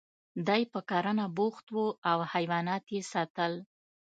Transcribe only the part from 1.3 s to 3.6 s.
بوخت و او حیوانات یې ساتل